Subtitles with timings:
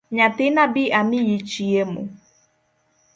[0.15, 2.01] Nyathina bi amiyi chiemo.